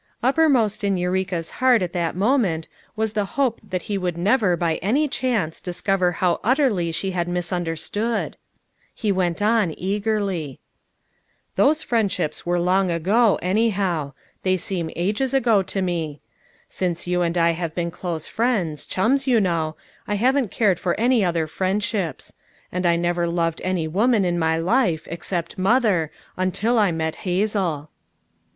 Uppermost 0.23 0.83
in 0.83 0.97
Eureka's 0.97 1.51
heart 1.61 1.83
at 1.83 1.93
that 1.93 2.15
moment 2.15 2.67
was 2.95 3.13
the 3.13 3.23
hope 3.37 3.59
that 3.63 3.83
he 3.83 3.99
would 3.99 4.17
never 4.17 4.57
by 4.57 4.77
any 4.77 5.07
chance 5.07 5.59
discover 5.59 6.13
how 6.13 6.39
utterly 6.43 6.91
she 6.91 7.11
bad 7.11 7.27
misunder 7.27 7.77
stood. 7.77 8.35
He 8.95 9.11
went 9.11 9.43
on 9.43 9.75
eagerly: 9.77 10.59
"Those 11.55 11.83
friendships 11.83 12.47
were 12.47 12.59
long 12.59 12.89
ago, 12.89 13.37
anyhow; 13.43 14.13
they 14.41 14.57
seem 14.57 14.89
ages 14.95 15.35
ago 15.35 15.61
to 15.61 15.83
me; 15.83 16.19
since 16.67 17.05
you 17.05 17.21
and 17.21 17.37
I 17.37 17.51
have 17.51 17.75
been 17.75 17.91
close 17.91 18.25
friends, 18.25 18.87
chums, 18.87 19.27
you 19.27 19.39
know, 19.39 19.75
I 20.07 20.15
haven't 20.15 20.49
cared 20.49 20.79
for 20.79 20.99
any 20.99 21.23
other 21.23 21.45
friendships; 21.45 22.33
and 22.71 22.87
I 22.87 22.95
never 22.95 23.27
loved 23.27 23.61
any 23.63 23.87
woman 23.87 24.25
in 24.25 24.39
my 24.39 24.57
life 24.57 25.07
except 25.11 25.59
Mother, 25.59 26.09
until 26.37 26.79
I 26.79 26.91
met 26.91 27.17
Hazel." 27.17 27.91